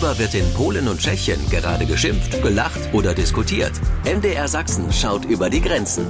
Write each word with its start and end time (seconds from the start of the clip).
Worüber 0.00 0.18
wird 0.18 0.34
in 0.34 0.50
Polen 0.54 0.88
und 0.88 0.98
Tschechien 0.98 1.38
gerade 1.50 1.84
geschimpft, 1.84 2.40
gelacht 2.40 2.80
oder 2.94 3.12
diskutiert? 3.12 3.72
MDR 4.06 4.48
Sachsen 4.48 4.90
schaut 4.90 5.26
über 5.26 5.50
die 5.50 5.60
Grenzen. 5.60 6.06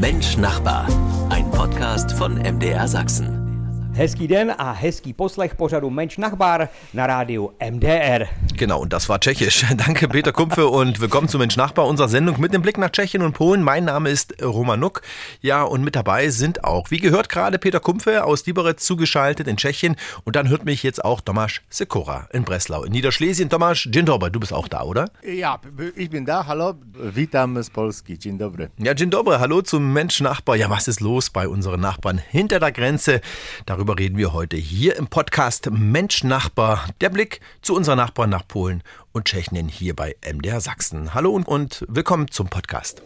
Mensch 0.00 0.36
Nachbar. 0.36 0.86
Ein 1.28 1.50
Podcast 1.50 2.12
von 2.12 2.34
MDR 2.34 2.86
Sachsen. 2.86 3.90
Hezký 3.94 4.28
den 4.28 4.50
a 4.50 4.72
hezký 4.72 5.12
poslech 5.12 5.56
pořadu 5.56 5.90
Mensch 5.90 6.18
Nachbar 6.18 6.68
na 6.92 7.06
rádiu 7.06 7.50
MDR. 7.58 8.28
Genau, 8.62 8.78
und 8.78 8.92
das 8.92 9.08
war 9.08 9.18
Tschechisch. 9.18 9.66
Danke, 9.76 10.06
Peter 10.06 10.30
Kumpfe, 10.30 10.68
und 10.68 11.00
willkommen 11.00 11.26
zu 11.26 11.36
Mensch 11.36 11.56
Nachbar, 11.56 11.88
unserer 11.88 12.08
Sendung 12.08 12.40
mit 12.40 12.54
dem 12.54 12.62
Blick 12.62 12.78
nach 12.78 12.90
Tschechien 12.90 13.22
und 13.22 13.32
Polen. 13.32 13.60
Mein 13.60 13.86
Name 13.86 14.08
ist 14.08 14.40
Roman 14.40 14.78
Nuck. 14.78 15.02
Ja, 15.40 15.64
und 15.64 15.82
mit 15.82 15.96
dabei 15.96 16.28
sind 16.28 16.62
auch, 16.62 16.92
wie 16.92 16.98
gehört 16.98 17.28
gerade, 17.28 17.58
Peter 17.58 17.80
Kumpfe 17.80 18.22
aus 18.22 18.46
Liberec 18.46 18.78
zugeschaltet 18.78 19.48
in 19.48 19.56
Tschechien. 19.56 19.96
Und 20.22 20.36
dann 20.36 20.48
hört 20.48 20.64
mich 20.64 20.84
jetzt 20.84 21.04
auch 21.04 21.20
Tomasz 21.20 21.60
Sekora 21.70 22.28
in 22.32 22.44
Breslau, 22.44 22.84
in 22.84 22.92
Niederschlesien. 22.92 23.48
Tomasz, 23.48 23.88
dzień 23.90 24.04
dobry, 24.04 24.30
du 24.30 24.38
bist 24.38 24.52
auch 24.52 24.68
da, 24.68 24.82
oder? 24.82 25.10
Ja, 25.24 25.58
ich 25.96 26.10
bin 26.10 26.24
da. 26.24 26.46
Hallo, 26.46 26.74
witam 26.94 27.60
z 27.60 27.68
Polski. 27.68 28.16
Dzień 28.16 28.38
dobry. 28.38 28.70
Ja, 28.78 28.94
dzień 28.94 29.10
dobry, 29.10 29.38
hallo 29.38 29.62
zum 29.62 29.92
Mensch 29.92 30.20
Nachbar. 30.20 30.54
Ja, 30.54 30.70
was 30.70 30.86
ist 30.86 31.00
los 31.00 31.30
bei 31.30 31.48
unseren 31.48 31.80
Nachbarn 31.80 32.18
hinter 32.30 32.60
der 32.60 32.70
Grenze? 32.70 33.20
Darüber 33.66 33.82
Darüber 33.82 33.98
reden 33.98 34.16
wir 34.16 34.32
heute 34.32 34.56
hier 34.56 34.96
im 34.96 35.08
Podcast 35.08 35.68
Mensch 35.72 36.22
Nachbar. 36.22 36.84
Der 37.00 37.08
Blick 37.08 37.40
zu 37.62 37.74
unseren 37.74 37.96
Nachbarn 37.96 38.30
nach 38.30 38.46
Polen 38.52 38.82
und 39.12 39.24
Tschechien 39.24 39.66
hier 39.66 39.96
bei 39.96 40.14
MDR 40.30 40.60
Sachsen. 40.60 41.14
Hallo 41.14 41.30
und 41.30 41.86
willkommen 41.88 42.30
zum 42.30 42.48
Podcast. 42.48 43.00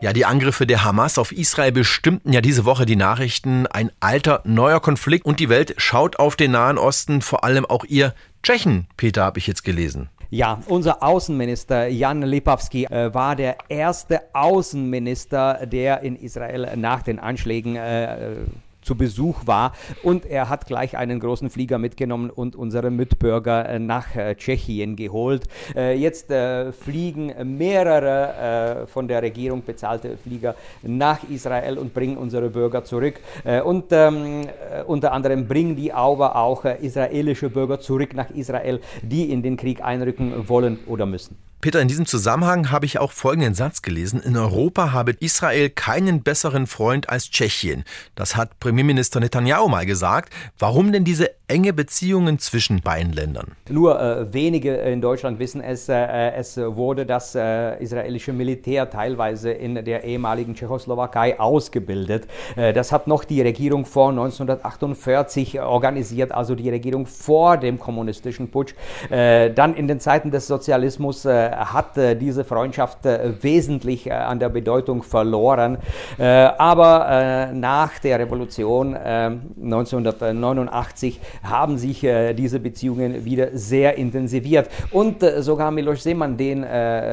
Ja, 0.00 0.12
die 0.12 0.24
Angriffe 0.24 0.66
der 0.66 0.82
Hamas 0.82 1.18
auf 1.18 1.30
Israel 1.30 1.70
bestimmten 1.70 2.32
ja 2.32 2.40
diese 2.40 2.64
Woche 2.64 2.86
die 2.86 2.96
Nachrichten. 2.96 3.68
Ein 3.68 3.92
alter, 4.00 4.40
neuer 4.42 4.80
Konflikt 4.80 5.24
und 5.26 5.38
die 5.38 5.48
Welt 5.48 5.76
schaut 5.76 6.18
auf 6.18 6.34
den 6.34 6.50
Nahen 6.50 6.76
Osten, 6.76 7.22
vor 7.22 7.44
allem 7.44 7.64
auch 7.64 7.84
ihr 7.84 8.12
Tschechen, 8.42 8.88
Peter, 8.96 9.22
habe 9.22 9.38
ich 9.38 9.46
jetzt 9.46 9.62
gelesen. 9.62 10.08
Ja, 10.30 10.60
unser 10.66 11.04
Außenminister 11.04 11.86
Jan 11.86 12.22
Lipavsky 12.22 12.86
äh, 12.86 13.14
war 13.14 13.36
der 13.36 13.58
erste 13.68 14.22
Außenminister, 14.32 15.66
der 15.66 16.00
in 16.00 16.16
Israel 16.16 16.76
nach 16.76 17.02
den 17.02 17.20
Anschlägen 17.20 17.76
äh, 17.76 18.38
zu 18.86 18.94
Besuch 18.94 19.46
war. 19.46 19.72
Und 20.02 20.24
er 20.24 20.48
hat 20.48 20.66
gleich 20.66 20.96
einen 20.96 21.20
großen 21.20 21.50
Flieger 21.50 21.78
mitgenommen 21.78 22.30
und 22.30 22.54
unsere 22.56 22.90
Mitbürger 22.90 23.68
äh, 23.68 23.78
nach 23.78 24.14
äh, 24.14 24.34
Tschechien 24.36 24.94
geholt. 24.96 25.44
Äh, 25.74 25.98
jetzt 25.98 26.32
fliegen 26.80 27.32
mehrere 27.58 28.86
von 28.86 29.08
der 29.08 29.22
Regierung 29.22 29.64
bezahlte 29.64 30.16
Flieger 30.16 30.54
nach 30.82 31.18
Israel 31.28 31.78
und 31.78 31.92
bringen 31.92 32.16
unsere 32.16 32.50
Bürger 32.50 32.84
zurück. 32.84 33.20
und 33.64 33.86
ähm, 33.90 34.42
unter 34.86 35.12
anderem 35.12 35.46
bringen 35.48 35.74
die 35.74 35.92
aber 35.92 36.36
auch 36.36 36.64
israelische 36.64 37.50
Bürger 37.50 37.80
zurück 37.80 38.14
nach 38.14 38.30
Israel, 38.30 38.80
die 39.02 39.30
in 39.32 39.42
den 39.42 39.56
Krieg 39.56 39.82
einrücken 39.82 40.48
wollen 40.48 40.78
oder 40.86 41.06
müssen. 41.06 41.36
Peter, 41.62 41.80
in 41.80 41.88
diesem 41.88 42.04
Zusammenhang 42.04 42.70
habe 42.70 42.84
ich 42.84 42.98
auch 42.98 43.12
folgenden 43.12 43.54
Satz 43.54 43.80
gelesen. 43.80 44.20
In 44.20 44.36
Europa 44.36 44.92
habe 44.92 45.12
Israel 45.20 45.70
keinen 45.70 46.22
besseren 46.22 46.66
Freund 46.66 47.08
als 47.08 47.30
Tschechien. 47.30 47.84
Das 48.14 48.36
hat 48.36 48.60
Premierminister 48.60 49.20
Netanyahu 49.20 49.66
mal 49.68 49.86
gesagt. 49.86 50.34
Warum 50.58 50.92
denn 50.92 51.04
diese 51.04 51.30
enge 51.48 51.72
Beziehungen 51.72 52.38
zwischen 52.38 52.82
beiden 52.82 53.12
Ländern? 53.12 53.52
Nur 53.70 53.98
äh, 54.00 54.32
wenige 54.34 54.76
in 54.76 55.00
Deutschland 55.00 55.38
wissen 55.38 55.62
es. 55.62 55.88
Äh, 55.88 56.32
es 56.32 56.58
wurde 56.58 57.06
das 57.06 57.34
äh, 57.34 57.82
israelische 57.82 58.34
Militär 58.34 58.90
teilweise 58.90 59.50
in 59.50 59.82
der 59.82 60.04
ehemaligen 60.04 60.54
Tschechoslowakei 60.54 61.40
ausgebildet. 61.40 62.26
Äh, 62.56 62.74
das 62.74 62.92
hat 62.92 63.06
noch 63.06 63.24
die 63.24 63.40
Regierung 63.40 63.86
vor 63.86 64.10
1948 64.10 65.60
organisiert, 65.60 66.32
also 66.32 66.54
die 66.54 66.68
Regierung 66.68 67.06
vor 67.06 67.56
dem 67.56 67.78
kommunistischen 67.78 68.50
Putsch. 68.50 68.74
Äh, 69.08 69.52
dann 69.52 69.74
in 69.74 69.88
den 69.88 70.00
Zeiten 70.00 70.30
des 70.30 70.46
Sozialismus 70.46 71.24
äh, 71.24 71.55
hat 71.56 71.96
äh, 71.96 72.16
diese 72.16 72.44
Freundschaft 72.44 73.06
äh, 73.06 73.32
wesentlich 73.40 74.12
an 74.12 74.38
der 74.38 74.48
Bedeutung 74.48 75.02
verloren. 75.02 75.78
aber 76.18 77.50
nach 77.52 77.98
der 77.98 78.18
Revolution 78.18 78.94
1989 78.94 81.20
haben 81.42 81.76
sich 81.78 82.06
diese 82.36 82.60
Beziehungen 82.60 83.24
wieder 83.24 83.48
sehr 83.52 83.96
intensiviert. 83.96 84.68
Und 84.90 85.24
sogar 85.38 85.70
Miloš 85.70 86.02
Zeman, 86.02 86.36
den, 86.36 86.66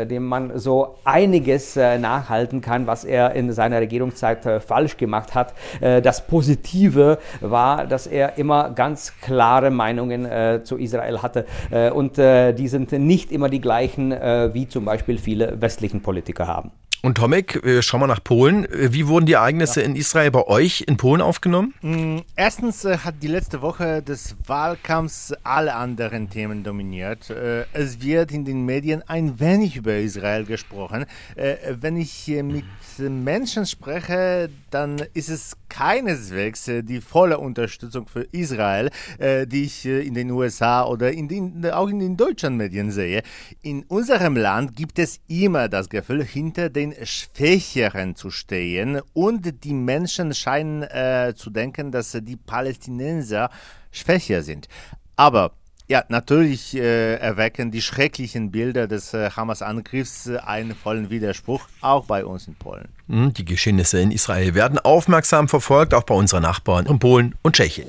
dem 0.08 0.26
man 0.26 0.58
so 0.58 0.96
einiges 1.04 1.75
nachhalten 1.75 2.62
kann, 2.62 2.88
was 2.88 3.06
er 3.06 3.34
in 3.34 3.52
seiner 3.52 3.80
Regierungszeit 3.80 4.40
falsch 4.66 4.98
gemacht 4.98 5.36
hat. 5.36 5.54
das 5.81 6.25
Positive 6.28 7.18
war, 7.42 7.88
dass 7.88 8.08
er 8.08 8.38
immer 8.38 8.72
ganz 8.72 9.14
klare 9.22 9.72
Meinungen 9.72 10.28
zu 10.64 10.78
Israel 10.78 11.22
hatte. 11.22 11.46
und 11.94 12.18
die 12.18 12.68
sind 12.68 12.92
nicht 12.92 13.31
immer 13.31 13.50
die 13.50 13.62
gleichen 13.62 14.12
äh, 14.12 14.22
wie 14.23 14.67
zum 14.67 14.85
Beispiel 14.85 15.17
viele 15.17 15.61
westlichen 15.61 16.01
Politiker 16.01 16.47
haben. 16.47 16.72
Und 17.06 17.16
Tomek, 17.16 17.62
schauen 17.81 18.00
wir 18.00 18.08
nach 18.08 18.24
Polen. 18.24 18.66
Wie 18.72 19.08
wurden 19.08 19.25
die 19.25 19.34
Ereignisse 19.34 19.81
ja. 19.81 19.88
in 19.88 19.97
Israel 19.97 20.31
bei 20.31 20.47
euch 20.47 20.86
in 20.88 20.96
Polen 20.96 21.19
aufgenommen? 21.19 21.74
Mm, 21.81 22.19
erstens 22.38 22.86
äh, 22.86 22.97
hat 23.00 23.16
die 23.22 23.28
letzte 23.28 23.62
Woche 23.62 24.02
des 24.02 24.38
Wahlkampfs 24.47 25.34
alle 25.44 25.75
anderen 25.75 26.30
Themen 26.30 26.63
dominiert. 26.63 27.30
Äh, 27.30 27.66
es 27.74 28.02
wird 28.02 28.31
in 28.31 28.46
den 28.46 28.66
Medien 28.66 29.03
ein 29.06 29.38
wenig 29.42 29.75
über 29.75 29.97
Israel 29.97 30.46
gesprochen. 30.46 31.03
Äh, 31.36 31.56
wenn 31.81 31.97
ich 31.97 32.28
mit 32.42 32.63
Menschen 32.97 33.66
spreche, 33.66 34.50
dann 34.72 35.03
ist 35.13 35.28
es 35.28 35.58
keineswegs 35.68 36.72
die 36.84 37.02
volle 37.02 37.38
Unterstützung 37.40 38.08
für 38.08 38.22
Israel, 38.31 38.92
die 39.19 39.63
ich 39.63 39.86
in 39.86 40.13
den 40.13 40.30
USA 40.30 40.86
oder 40.86 41.12
in 41.12 41.28
den, 41.28 41.66
auch 41.72 41.88
in 41.88 42.00
den 42.00 42.16
deutschen 42.16 42.56
Medien 42.56 42.92
sehe. 42.92 43.24
In 43.63 43.84
unserem 43.88 44.36
Land 44.36 44.75
gibt 44.75 45.00
es 45.00 45.19
immer 45.28 45.69
das 45.69 45.90
Gefühl, 45.90 46.24
hinter 46.24 46.69
den 46.69 46.93
Schwächeren 47.04 48.16
zu 48.16 48.30
stehen 48.30 49.02
und 49.14 49.64
die 49.64 49.74
Menschen 49.74 50.34
scheinen 50.34 50.84
äh, 50.84 51.34
zu 51.36 51.50
denken, 51.50 51.92
dass 51.92 52.12
die 52.12 52.36
Palästinenser 52.36 53.50
schwächer 53.92 54.44
sind. 54.44 54.68
Aber 55.16 55.52
ja, 55.90 56.04
natürlich 56.08 56.76
äh, 56.76 57.16
erwecken 57.16 57.70
die 57.70 57.81
schrecklichen 57.81 58.52
Bilder 58.52 58.88
des 58.88 59.14
äh, 59.14 59.30
Hamas-Angriffs 59.31 60.30
einen 60.30 60.76
vollen 60.76 61.09
Widerspruch, 61.09 61.68
auch 61.81 62.06
bei 62.06 62.26
uns 62.26 62.48
in 62.48 62.56
Polen. 62.56 62.88
Hm, 63.10 63.34
die 63.34 63.46
Geschehnisse 63.46 64.00
in 64.00 64.12
Israel 64.12 64.56
werden 64.56 64.80
aufmerksam 64.80 65.50
verfolgt, 65.50 65.94
auch 65.94 66.04
bei 66.04 66.16
unseren 66.16 66.44
Nachbarn 66.44 66.86
in 66.86 67.00
Polen 67.00 67.36
und 67.42 67.56
Tschechien. 67.56 67.88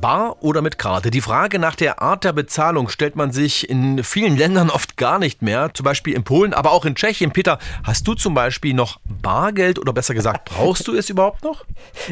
Bar 0.00 0.36
oder 0.42 0.62
mit 0.62 0.78
Karte? 0.78 1.10
Die 1.10 1.20
Frage 1.20 1.58
nach 1.58 1.74
der 1.74 2.02
Art 2.02 2.24
der 2.24 2.32
Bezahlung 2.32 2.88
stellt 2.88 3.16
man 3.16 3.32
sich 3.32 3.68
in 3.68 4.02
vielen 4.04 4.36
Ländern 4.36 4.70
oft 4.70 4.96
gar 4.96 5.18
nicht 5.18 5.42
mehr, 5.42 5.70
zum 5.74 5.84
Beispiel 5.84 6.14
in 6.14 6.24
Polen, 6.24 6.54
aber 6.54 6.72
auch 6.72 6.84
in 6.84 6.94
Tschechien. 6.94 7.32
Peter, 7.32 7.58
hast 7.84 8.06
du 8.06 8.14
zum 8.14 8.34
Beispiel 8.34 8.74
noch 8.74 9.00
Bargeld 9.22 9.78
oder 9.78 9.92
besser 9.92 10.14
gesagt, 10.14 10.50
brauchst 10.50 10.86
du 10.88 10.94
es 10.94 11.10
überhaupt 11.10 11.42
noch? 11.44 11.64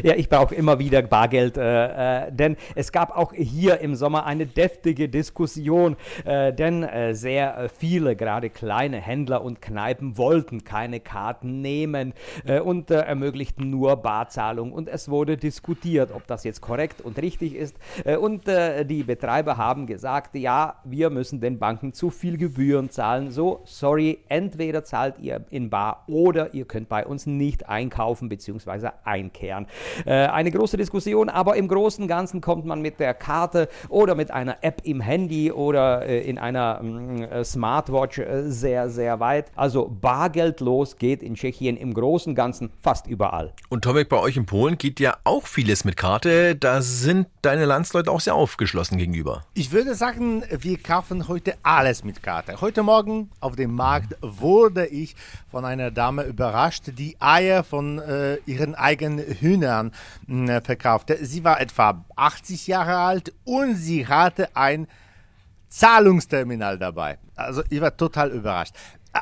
Ja, 0.03 0.15
ich 0.15 0.29
brauche 0.29 0.53
immer 0.55 0.79
wieder 0.79 1.01
Bargeld, 1.01 1.57
äh, 1.57 2.25
äh, 2.25 2.31
denn 2.31 2.57
es 2.75 2.91
gab 2.91 3.15
auch 3.15 3.33
hier 3.33 3.79
im 3.79 3.95
Sommer 3.95 4.25
eine 4.25 4.45
deftige 4.45 5.07
Diskussion, 5.07 5.95
äh, 6.25 6.51
denn 6.53 6.83
äh, 6.83 7.13
sehr 7.13 7.69
viele, 7.77 8.15
gerade 8.15 8.49
kleine 8.49 8.97
Händler 8.97 9.43
und 9.43 9.61
Kneipen 9.61 10.17
wollten 10.17 10.63
keine 10.63 10.99
Karten 10.99 11.61
nehmen 11.61 12.13
äh, 12.45 12.59
und 12.59 12.91
äh, 12.91 12.95
ermöglichten 13.01 13.69
nur 13.69 13.97
Barzahlung 13.97 14.73
und 14.73 14.89
es 14.89 15.09
wurde 15.09 15.37
diskutiert, 15.37 16.11
ob 16.13 16.27
das 16.27 16.43
jetzt 16.43 16.61
korrekt 16.61 17.01
und 17.01 17.17
richtig 17.21 17.55
ist. 17.55 17.74
Äh, 18.03 18.17
und 18.17 18.47
äh, 18.47 18.85
die 18.85 19.03
Betreiber 19.03 19.57
haben 19.57 19.87
gesagt, 19.87 20.35
ja, 20.35 20.75
wir 20.83 21.09
müssen 21.09 21.41
den 21.41 21.59
Banken 21.59 21.93
zu 21.93 22.09
viel 22.09 22.37
Gebühren 22.37 22.89
zahlen. 22.89 23.31
So, 23.31 23.61
sorry, 23.65 24.19
entweder 24.29 24.83
zahlt 24.83 25.19
ihr 25.19 25.45
in 25.49 25.69
Bar 25.69 26.03
oder 26.07 26.53
ihr 26.53 26.65
könnt 26.65 26.89
bei 26.89 27.05
uns 27.05 27.25
nicht 27.25 27.67
einkaufen 27.67 28.29
bzw. 28.29 28.89
einkehren. 29.03 29.67
Äh, 30.05 30.27
eine 30.27 30.51
große 30.51 30.77
Diskussion, 30.77 31.29
aber 31.29 31.55
im 31.55 31.67
Großen 31.67 32.03
und 32.03 32.07
Ganzen 32.07 32.41
kommt 32.41 32.65
man 32.65 32.81
mit 32.81 32.99
der 32.99 33.13
Karte 33.13 33.69
oder 33.89 34.15
mit 34.15 34.31
einer 34.31 34.57
App 34.61 34.81
im 34.83 35.01
Handy 35.01 35.51
oder 35.51 36.05
in 36.05 36.37
einer 36.37 36.81
mm, 36.81 37.43
Smartwatch 37.43 38.21
sehr, 38.43 38.89
sehr 38.89 39.19
weit. 39.19 39.51
Also 39.55 39.87
bargeldlos 39.89 40.97
geht 40.97 41.23
in 41.23 41.35
Tschechien 41.35 41.77
im 41.77 41.93
Großen 41.93 42.31
und 42.31 42.35
Ganzen 42.35 42.71
fast 42.81 43.07
überall. 43.07 43.53
Und 43.69 43.83
Tomek, 43.83 44.09
bei 44.09 44.19
euch 44.19 44.37
in 44.37 44.45
Polen 44.45 44.77
geht 44.77 44.99
ja 44.99 45.17
auch 45.23 45.47
vieles 45.47 45.85
mit 45.85 45.97
Karte. 45.97 46.55
Da 46.55 46.81
sind 46.81 47.27
deine 47.41 47.64
Landsleute 47.65 48.11
auch 48.11 48.19
sehr 48.19 48.35
aufgeschlossen 48.35 48.97
gegenüber. 48.97 49.43
Ich 49.53 49.71
würde 49.71 49.95
sagen, 49.95 50.43
wir 50.49 50.77
kaufen 50.77 51.27
heute 51.27 51.55
alles 51.63 52.03
mit 52.03 52.23
Karte. 52.23 52.61
Heute 52.61 52.83
Morgen 52.83 53.29
auf 53.39 53.55
dem 53.55 53.73
Markt 53.73 54.15
wurde 54.21 54.85
ich 54.87 55.15
von 55.49 55.65
einer 55.65 55.91
Dame 55.91 56.23
überrascht, 56.23 56.91
die 56.97 57.15
Eier 57.19 57.63
von 57.63 57.99
äh, 57.99 58.35
ihren 58.45 58.75
eigenen 58.75 59.19
Hühnern 59.19 59.91
äh, 60.27 60.61
verkaufte. 60.61 61.23
Sie 61.25 61.43
war 61.43 61.59
etwa 61.59 62.05
80 62.15 62.67
Jahre 62.67 62.97
alt 62.97 63.33
und 63.43 63.75
sie 63.75 64.07
hatte 64.07 64.55
ein 64.55 64.87
Zahlungsterminal 65.69 66.77
dabei. 66.77 67.17
Also 67.35 67.63
ich 67.69 67.81
war 67.81 67.95
total 67.95 68.31
überrascht. 68.31 68.75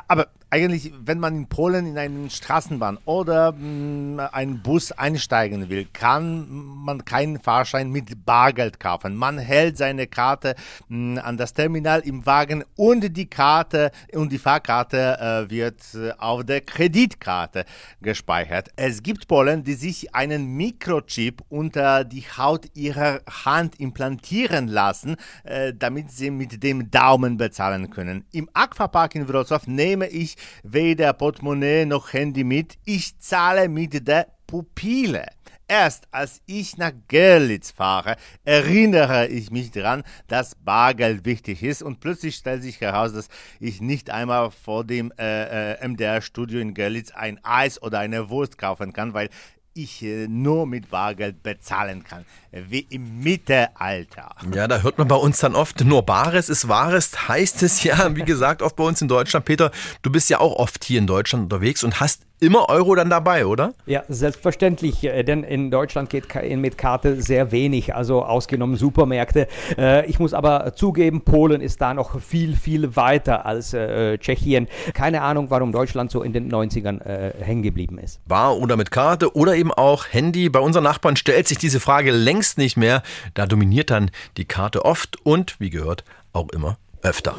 Aber 0.08 0.28
eigentlich, 0.54 0.92
wenn 1.04 1.18
man 1.18 1.34
in 1.34 1.46
Polen 1.48 1.84
in 1.84 1.98
eine 1.98 2.30
Straßenbahn 2.30 2.98
oder 3.06 3.50
mh, 3.50 3.58
mm, 3.58 4.20
einen 4.32 4.62
Bus 4.62 4.92
einsteigen 4.92 5.68
will, 5.68 5.84
kann 5.92 6.46
man 6.84 7.04
keinen 7.04 7.40
Fahrschein 7.40 7.90
mit 7.90 8.24
Bargeld 8.24 8.78
kaufen. 8.78 9.16
Man 9.16 9.38
hält 9.38 9.76
seine 9.76 10.06
Karte 10.06 10.54
mh, 10.88 11.20
mm, 11.20 11.24
an 11.24 11.36
das 11.38 11.54
Terminal 11.54 12.02
im 12.02 12.24
Wagen 12.24 12.62
und 12.76 13.16
die 13.16 13.26
Karte 13.26 13.90
und 14.12 14.30
die 14.30 14.38
Fahrkarte 14.38 15.18
äh, 15.48 15.50
wird 15.50 15.80
äh, 15.94 16.12
auf 16.18 16.44
der 16.44 16.60
Kreditkarte 16.60 17.64
gespeichert. 18.00 18.68
Es 18.76 19.02
gibt 19.02 19.26
Polen, 19.26 19.64
die 19.64 19.74
sich 19.74 20.14
einen 20.14 20.54
Mikrochip 20.56 21.42
unter 21.48 22.04
die 22.04 22.22
Haut 22.38 22.66
ihrer 22.74 23.22
Hand 23.44 23.80
implantieren 23.80 24.68
lassen, 24.68 25.16
äh, 25.42 25.72
damit 25.76 26.12
sie 26.12 26.30
mit 26.30 26.62
dem 26.62 26.92
Daumen 26.92 27.38
bezahlen 27.38 27.90
können. 27.90 28.24
Im 28.30 28.48
Aquapark 28.52 29.16
in 29.16 29.26
Wrocław 29.26 29.68
nehme 29.68 30.06
ich 30.06 30.36
weder 30.62 31.12
Portemonnaie 31.12 31.86
noch 31.86 32.12
Handy 32.12 32.44
mit. 32.44 32.74
Ich 32.84 33.18
zahle 33.18 33.68
mit 33.68 34.06
der 34.06 34.28
Pupille. 34.46 35.26
Erst 35.66 36.06
als 36.10 36.42
ich 36.44 36.76
nach 36.76 36.92
Görlitz 37.08 37.70
fahre, 37.70 38.16
erinnere 38.44 39.28
ich 39.28 39.50
mich 39.50 39.70
daran, 39.70 40.02
dass 40.28 40.56
Bargeld 40.56 41.24
wichtig 41.24 41.62
ist 41.62 41.82
und 41.82 42.00
plötzlich 42.00 42.36
stellt 42.36 42.62
sich 42.62 42.82
heraus, 42.82 43.14
dass 43.14 43.28
ich 43.60 43.80
nicht 43.80 44.10
einmal 44.10 44.50
vor 44.50 44.84
dem 44.84 45.10
äh, 45.18 45.72
äh, 45.72 45.88
MDR-Studio 45.88 46.60
in 46.60 46.74
Görlitz 46.74 47.12
ein 47.12 47.42
Eis 47.42 47.80
oder 47.80 47.98
eine 48.00 48.28
Wurst 48.28 48.58
kaufen 48.58 48.92
kann, 48.92 49.14
weil 49.14 49.30
ich 49.74 50.02
äh, 50.02 50.26
nur 50.28 50.66
mit 50.66 50.90
Bargeld 50.90 51.42
bezahlen 51.42 52.04
kann, 52.04 52.24
wie 52.52 52.86
im 52.90 53.22
Mittelalter. 53.22 54.34
Ja, 54.54 54.68
da 54.68 54.80
hört 54.82 54.98
man 54.98 55.08
bei 55.08 55.16
uns 55.16 55.38
dann 55.38 55.54
oft, 55.54 55.84
nur 55.84 56.02
Bares 56.02 56.48
ist 56.48 56.68
Wahres, 56.68 57.28
heißt 57.28 57.62
es 57.62 57.82
ja, 57.82 58.14
wie 58.16 58.22
gesagt, 58.22 58.62
oft 58.62 58.76
bei 58.76 58.84
uns 58.84 59.02
in 59.02 59.08
Deutschland. 59.08 59.44
Peter, 59.44 59.70
du 60.02 60.10
bist 60.10 60.30
ja 60.30 60.40
auch 60.40 60.56
oft 60.56 60.84
hier 60.84 60.98
in 60.98 61.06
Deutschland 61.06 61.44
unterwegs 61.44 61.84
und 61.84 62.00
hast 62.00 62.22
immer 62.40 62.68
Euro 62.68 62.94
dann 62.94 63.10
dabei, 63.10 63.46
oder? 63.46 63.72
Ja, 63.86 64.02
selbstverständlich, 64.08 65.04
äh, 65.04 65.22
denn 65.22 65.44
in 65.44 65.70
Deutschland 65.70 66.10
geht 66.10 66.24
mit 66.56 66.78
Karte 66.78 67.22
sehr 67.22 67.52
wenig, 67.52 67.94
also 67.94 68.24
ausgenommen 68.24 68.76
Supermärkte. 68.76 69.48
Äh, 69.78 70.06
ich 70.06 70.18
muss 70.18 70.34
aber 70.34 70.74
zugeben, 70.74 71.22
Polen 71.22 71.60
ist 71.60 71.80
da 71.80 71.94
noch 71.94 72.20
viel, 72.20 72.56
viel 72.56 72.96
weiter 72.96 73.46
als 73.46 73.72
äh, 73.72 74.18
Tschechien. 74.18 74.68
Keine 74.92 75.22
Ahnung, 75.22 75.50
warum 75.50 75.72
Deutschland 75.72 76.10
so 76.10 76.22
in 76.22 76.32
den 76.32 76.50
90ern 76.50 77.02
hängen 77.40 77.62
geblieben 77.62 77.98
ist. 77.98 78.20
Bar 78.26 78.56
oder 78.58 78.76
mit 78.76 78.90
Karte 78.90 79.34
oder 79.36 79.54
eben 79.56 79.72
auch 79.72 80.06
Handy. 80.10 80.48
Bei 80.48 80.60
unseren 80.60 80.84
Nachbarn 80.84 81.16
stellt 81.16 81.48
sich 81.48 81.58
diese 81.58 81.80
Frage 81.80 82.10
längst 82.10 82.58
nicht 82.58 82.76
mehr. 82.76 83.02
Da 83.34 83.46
dominiert 83.46 83.90
dann 83.90 84.10
die 84.36 84.44
Karte 84.44 84.84
oft 84.84 85.18
und, 85.24 85.58
wie 85.60 85.70
gehört, 85.70 86.04
auch 86.32 86.50
immer 86.50 86.76
öfter. 87.02 87.36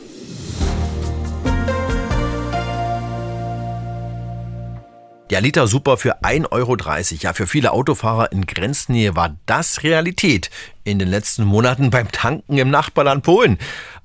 Der 5.31 5.41
Liter 5.41 5.65
Super 5.65 5.97
für 5.97 6.21
1,30 6.21 6.51
Euro. 6.51 6.77
Ja, 7.19 7.33
für 7.33 7.47
viele 7.47 7.71
Autofahrer 7.71 8.31
in 8.31 8.45
Grenznähe 8.45 9.15
war 9.15 9.35
das 9.47 9.81
Realität 9.81 10.51
in 10.83 10.99
den 10.99 11.07
letzten 11.07 11.45
Monaten 11.45 11.89
beim 11.89 12.11
Tanken 12.11 12.59
im 12.59 12.69
Nachbarland 12.69 13.23
Polen. 13.23 13.57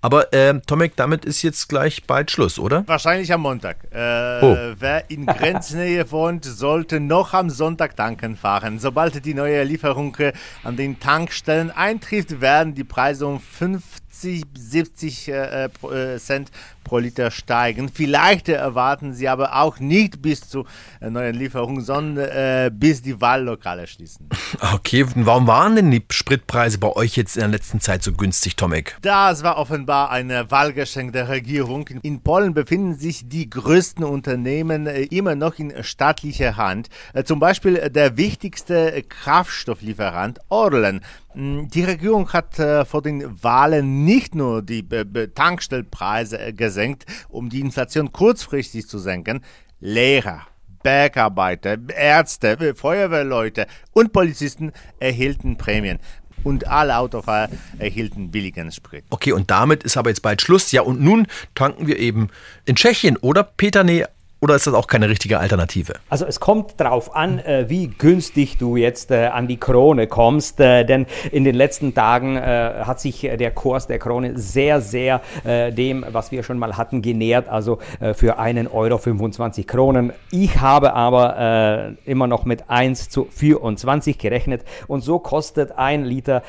Aber 0.03 0.33
äh, 0.33 0.59
Tomek, 0.67 0.97
damit 0.97 1.27
ist 1.27 1.43
jetzt 1.43 1.69
gleich 1.69 2.05
bald 2.07 2.31
Schluss, 2.31 2.59
oder? 2.59 2.85
Wahrscheinlich 2.87 3.33
am 3.33 3.43
Montag. 3.43 3.77
Äh, 3.93 4.45
oh. 4.45 4.57
Wer 4.79 5.11
in 5.11 5.27
Grenznähe 5.27 6.11
wohnt, 6.11 6.45
sollte 6.45 7.01
noch 7.01 7.35
am 7.35 7.51
Sonntag 7.51 7.97
tanken 7.97 8.37
fahren. 8.37 8.79
Sobald 8.79 9.25
die 9.25 9.35
neue 9.35 9.63
Lieferung 9.65 10.17
äh, 10.17 10.33
an 10.65 10.77
den 10.77 10.99
Tankstellen 11.01 11.71
eintrifft, 11.71 12.41
werden 12.41 12.75
die 12.75 12.85
Preise 12.85 13.27
um 13.27 13.41
50, 13.41 14.45
70 14.55 15.29
äh, 15.29 15.65
äh, 15.65 16.19
Cent 16.19 16.51
pro 16.83 16.99
Liter 16.99 17.31
steigen. 17.31 17.91
Vielleicht 17.93 18.49
erwarten 18.49 19.13
sie 19.13 19.29
aber 19.29 19.57
auch 19.57 19.79
nicht 19.81 20.23
bis 20.23 20.49
zur 20.49 20.65
äh, 21.01 21.11
neuen 21.11 21.35
Lieferung, 21.35 21.83
sondern 21.83 22.27
äh, 22.27 22.71
bis 22.73 23.03
die 23.03 23.21
Wahllokale 23.21 23.87
schließen. 23.87 24.29
Okay, 24.75 25.07
warum 25.15 25.47
waren 25.47 25.77
denn 25.77 25.91
die 25.91 26.05
Spritpreise 26.11 26.79
bei 26.79 26.89
euch 26.89 27.17
jetzt 27.17 27.37
in 27.37 27.41
der 27.41 27.51
letzten 27.51 27.81
Zeit 27.81 28.03
so 28.03 28.13
günstig, 28.13 28.57
Tomek? 28.57 28.97
Das 29.01 29.43
war 29.43 29.57
offenbar 29.57 29.90
ein 29.91 30.31
Wahlgeschenk 30.31 31.13
der 31.13 31.29
Regierung. 31.29 31.89
In 32.03 32.23
Polen 32.23 32.55
befinden 32.55 32.95
sich 32.95 33.29
die 33.29 33.51
größten 33.51 34.05
Unternehmen 34.05 34.87
äh, 34.87 35.03
immer 35.03 35.35
noch 35.35 35.59
in 35.59 35.73
staatlicher 35.83 36.57
Hand. 36.57 36.89
Äh, 37.13 37.25
zum 37.25 37.41
Beispiel 37.41 37.91
der 37.91 38.17
wichtigste 38.17 39.03
Kraftstofflieferant 39.09 40.39
Orlen. 40.49 41.01
Mm, 41.35 41.69
die 41.69 41.85
Regierung 41.85 42.33
hat 42.33 42.59
äh, 42.59 42.85
vor 42.85 43.03
den 43.03 43.43
Wahlen 43.43 44.05
nicht 44.05 44.35
nur 44.35 44.63
die 44.63 44.87
Tankstellpreise 45.35 46.53
gesenkt, 46.53 47.07
um 47.29 47.51
die 47.51 47.61
Inflation 47.61 48.13
kurzfristig 48.13 48.87
zu 48.89 48.99
senken. 48.99 49.41
Lehrer, 49.81 50.43
Bergarbeiter, 50.83 51.77
Ärzte, 51.95 52.75
Feuerwehrleute 52.75 53.67
und 53.93 54.13
Polizisten 54.13 54.73
erhielten 54.99 55.57
Prämien 55.57 55.99
und 56.45 56.67
alle 56.67 56.97
Autofahrer 56.97 57.49
erhielten 57.79 58.31
billigen 58.31 58.71
Sprit. 58.73 59.05
Okay, 59.11 59.33
und 59.33 59.51
damit 59.51 59.83
ist 59.83 59.97
aber 59.97 60.11
jetzt 60.11 60.23
bald 60.23 60.43
Schluss. 60.43 60.73
Ja, 60.73 60.83
und 60.83 61.01
nun 61.01 61.27
tanken 61.55 61.87
wir 61.87 61.99
eben 61.99 62.29
in 62.67 62.77
Tschechien, 62.77 63.17
oder 63.17 63.43
Peter? 63.43 63.85
Nee, 63.85 64.05
oder 64.41 64.55
ist 64.55 64.67
das 64.67 64.75
auch 64.75 64.87
keine 64.87 65.09
richtige 65.09 65.39
Alternative? 65.39 65.95
Also 66.09 66.25
es 66.25 66.41
kommt 66.41 66.81
darauf 66.81 67.15
an, 67.15 67.39
äh, 67.41 67.67
wie 67.69 67.89
günstig 67.89 68.57
du 68.57 68.77
jetzt 68.77 69.11
äh, 69.11 69.27
an 69.27 69.49
die 69.49 69.59
Krone 69.59 70.07
kommst, 70.07 70.61
äh, 70.61 70.85
denn 70.85 71.07
in 71.31 71.45
den 71.45 71.55
letzten 71.55 71.95
Tagen 71.95 72.41
hat 72.41 73.01
sich 73.01 73.21
der 73.21 73.51
Kurs 73.51 73.87
der 73.87 73.99
Krone 73.99 74.39
sehr, 74.39 74.81
sehr 74.81 75.21
dem, 75.45 76.05
was 76.09 76.31
wir 76.31 76.43
schon 76.43 76.59
mal 76.59 76.77
hatten, 76.77 77.03
genähert, 77.03 77.49
also 77.49 77.79
für 78.15 78.39
einen 78.39 78.67
Euro 78.67 78.99
25 78.99 79.67
Kronen. 79.67 80.13
Ich 80.31 80.61
habe 80.61 80.95
aber 80.95 81.97
immer 82.05 82.27
noch 82.27 82.45
mit 82.45 82.69
1 82.69 83.09
zu 83.09 83.27
24 83.31 84.19
gerechnet 84.19 84.65
und 84.87 85.03
so 85.03 85.19
kostet 85.19 85.73
ein 85.73 86.05
Liter 86.05 86.43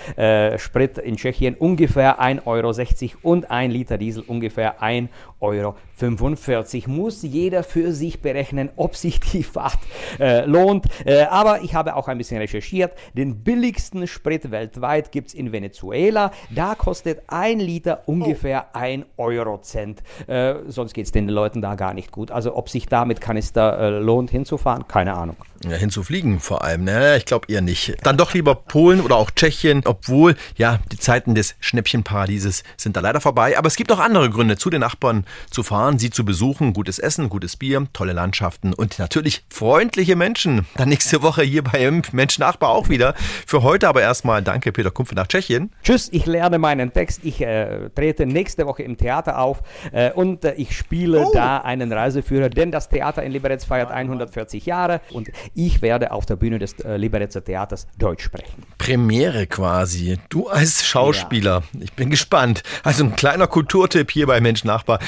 Sprit 0.57 0.97
in 0.97 1.17
Tschechien 1.17 1.55
ungefähr 1.55 2.21
1,60 2.21 2.45
Euro 2.45 3.19
und 3.23 3.51
ein 3.51 3.71
Liter 3.71 3.97
Diesel 3.97 4.23
ungefähr 4.25 4.81
1 4.81 5.09
Euro 5.39 5.75
45. 6.01 6.87
Muss 6.87 7.21
jeder 7.21 7.63
für 7.63 7.91
sich 7.91 8.21
berechnen, 8.21 8.69
ob 8.75 8.95
sich 8.95 9.19
die 9.19 9.43
Fahrt 9.43 9.77
äh, 10.19 10.45
lohnt. 10.45 10.85
Äh, 11.05 11.23
aber 11.25 11.61
ich 11.61 11.75
habe 11.75 11.95
auch 11.95 12.07
ein 12.07 12.17
bisschen 12.17 12.39
recherchiert. 12.39 12.93
Den 13.13 13.43
billigsten 13.43 14.07
Sprit 14.07 14.49
weltweit 14.49 15.11
gibt 15.11 15.29
es 15.29 15.33
in 15.35 15.51
Venezuela. 15.51 16.31
Da 16.49 16.73
kostet 16.73 17.21
ein 17.27 17.59
Liter 17.59 18.01
ungefähr 18.07 18.67
oh. 18.73 18.77
ein 18.79 19.05
Eurocent. 19.17 20.01
Äh, 20.25 20.55
sonst 20.67 20.93
geht 20.93 21.05
es 21.05 21.11
den 21.11 21.29
Leuten 21.29 21.61
da 21.61 21.75
gar 21.75 21.93
nicht 21.93 22.11
gut. 22.11 22.31
Also 22.31 22.55
ob 22.55 22.69
sich 22.69 22.87
da 22.87 23.05
mit 23.05 23.21
Kanister 23.21 23.77
äh, 23.77 23.99
lohnt 23.99 24.31
hinzufahren, 24.31 24.87
keine 24.87 25.13
Ahnung. 25.13 25.35
Ja, 25.63 25.75
hinzufliegen 25.77 26.39
vor 26.39 26.63
allem. 26.63 26.83
Ne? 26.85 27.17
Ich 27.17 27.25
glaube 27.25 27.45
eher 27.47 27.61
nicht. 27.61 27.95
Dann 28.01 28.17
doch 28.17 28.33
lieber 28.33 28.55
Polen 28.55 29.01
oder 29.01 29.17
auch 29.17 29.29
Tschechien, 29.29 29.83
obwohl 29.85 30.35
ja 30.55 30.79
die 30.91 30.97
Zeiten 30.97 31.35
des 31.35 31.55
Schnäppchenparadieses 31.59 32.63
sind 32.77 32.97
da 32.97 33.01
leider 33.01 33.21
vorbei. 33.21 33.57
Aber 33.57 33.67
es 33.67 33.75
gibt 33.75 33.91
auch 33.91 33.99
andere 33.99 34.31
Gründe, 34.31 34.57
zu 34.57 34.71
den 34.71 34.81
Nachbarn 34.81 35.25
zu 35.51 35.61
fahren, 35.61 35.90
sie 35.99 36.09
zu 36.09 36.25
besuchen. 36.25 36.73
Gutes 36.73 36.99
Essen, 36.99 37.29
gutes 37.29 37.57
Bier, 37.57 37.87
tolle 37.93 38.13
Landschaften 38.13 38.73
und 38.73 38.99
natürlich 38.99 39.43
freundliche 39.49 40.15
Menschen. 40.15 40.65
Dann 40.75 40.89
nächste 40.89 41.21
Woche 41.21 41.43
hier 41.43 41.63
bei 41.63 41.91
Mensch 42.11 42.39
Nachbar 42.39 42.69
auch 42.69 42.89
wieder. 42.89 43.13
Für 43.45 43.63
heute 43.63 43.87
aber 43.87 44.01
erstmal 44.01 44.41
danke 44.41 44.71
Peter 44.71 44.91
Kumpfe 44.91 45.15
nach 45.15 45.27
Tschechien. 45.27 45.71
Tschüss, 45.83 46.09
ich 46.11 46.25
lerne 46.25 46.57
meinen 46.57 46.93
Text. 46.93 47.21
Ich 47.23 47.41
äh, 47.41 47.89
trete 47.89 48.25
nächste 48.25 48.65
Woche 48.65 48.83
im 48.83 48.97
Theater 48.97 49.39
auf 49.39 49.61
äh, 49.91 50.11
und 50.11 50.45
äh, 50.45 50.53
ich 50.53 50.75
spiele 50.77 51.25
oh. 51.25 51.31
da 51.33 51.59
einen 51.59 51.91
Reiseführer, 51.91 52.49
denn 52.49 52.71
das 52.71 52.89
Theater 52.89 53.23
in 53.23 53.31
Liberec 53.31 53.61
feiert 53.63 53.91
140 53.91 54.65
Jahre 54.65 55.01
und 55.11 55.29
ich 55.53 55.81
werde 55.81 56.11
auf 56.11 56.25
der 56.25 56.35
Bühne 56.35 56.59
des 56.59 56.79
äh, 56.79 56.97
Liberezer 56.97 57.43
Theaters 57.43 57.87
Deutsch 57.97 58.23
sprechen. 58.23 58.63
Premiere 58.77 59.47
quasi. 59.47 60.17
Du 60.29 60.47
als 60.47 60.85
Schauspieler. 60.85 61.63
Ja. 61.73 61.81
Ich 61.81 61.93
bin 61.93 62.09
gespannt. 62.09 62.63
Also 62.83 63.03
ein 63.03 63.15
kleiner 63.15 63.47
Kulturtipp 63.47 64.11
hier 64.11 64.27
bei 64.27 64.41
Mensch 64.41 64.63
Nachbar. 64.63 64.99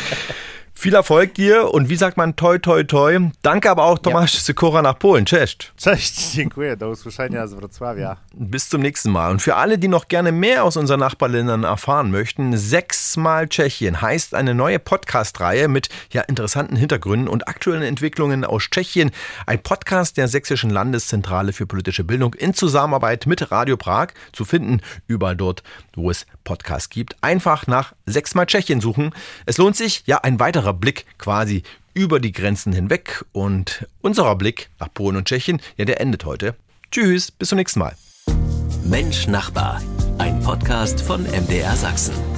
Viel 0.75 0.95
Erfolg 0.95 1.35
dir 1.35 1.71
und 1.73 1.87
wie 1.87 1.95
sagt 1.95 2.17
man 2.17 2.35
toi 2.35 2.57
toi 2.57 2.83
toi. 2.83 3.19
Danke 3.41 3.69
aber 3.69 3.83
auch 3.85 3.99
Tomasz 3.99 4.33
ja. 4.33 4.39
Sikora 4.39 4.81
nach 4.81 4.99
Polen. 4.99 5.25
Cześć. 5.25 5.71
Cześć, 5.77 6.31
dziękuję. 6.31 6.75
Do 6.77 6.89
usłyszenia 6.89 7.47
z 7.47 7.53
Wrocławia. 7.53 8.17
Bis 8.33 8.67
zum 8.67 8.81
nächsten 8.81 9.11
Mal. 9.11 9.31
Und 9.31 9.41
für 9.41 9.55
alle, 9.55 9.77
die 9.77 9.87
noch 9.87 10.07
gerne 10.07 10.31
mehr 10.31 10.63
aus 10.63 10.75
unseren 10.75 10.99
Nachbarländern 10.99 11.63
erfahren 11.63 12.11
möchten, 12.11 12.57
sechsmal 12.57 13.47
Tschechien 13.47 14.01
heißt 14.01 14.33
eine 14.33 14.55
neue 14.55 14.79
Podcast-Reihe 14.79 15.67
mit 15.67 15.89
ja 16.11 16.21
interessanten 16.23 16.75
Hintergründen 16.75 17.27
und 17.29 17.47
aktuellen 17.47 17.83
Entwicklungen 17.83 18.43
aus 18.43 18.63
Tschechien. 18.63 19.11
Ein 19.45 19.61
Podcast 19.61 20.17
der 20.17 20.27
Sächsischen 20.27 20.71
Landeszentrale 20.71 21.53
für 21.53 21.67
politische 21.67 22.03
Bildung 22.03 22.33
in 22.33 22.55
Zusammenarbeit 22.55 23.27
mit 23.27 23.51
Radio 23.51 23.77
Prag 23.77 24.07
zu 24.33 24.43
finden 24.43 24.81
überall 25.07 25.35
dort, 25.35 25.63
wo 25.95 26.09
es 26.09 26.25
Podcasts 26.43 26.89
gibt. 26.89 27.15
Einfach 27.21 27.67
nach 27.67 27.93
sechsmal 28.05 28.47
Tschechien 28.47 28.81
suchen. 28.81 29.11
Es 29.45 29.57
lohnt 29.57 29.77
sich 29.77 30.03
ja 30.07 30.17
ein 30.17 30.39
weiterer 30.39 30.62
weiterer 30.63 30.73
Blick 30.73 31.05
quasi 31.17 31.63
über 31.93 32.19
die 32.19 32.31
Grenzen 32.31 32.73
hinweg. 32.73 33.23
Und 33.31 33.87
unserer 34.01 34.35
Blick 34.35 34.69
nach 34.79 34.93
Polen 34.93 35.17
und 35.17 35.27
Tschechien, 35.27 35.61
ja, 35.77 35.85
der 35.85 36.01
endet 36.01 36.25
heute. 36.25 36.55
Tschüss, 36.91 37.31
bis 37.31 37.49
zum 37.49 37.57
nächsten 37.57 37.79
Mal. 37.79 37.95
Mensch 38.85 39.27
Nachbar, 39.27 39.81
ein 40.17 40.41
Podcast 40.41 41.01
von 41.01 41.23
MDR 41.23 41.75
Sachsen. 41.75 42.32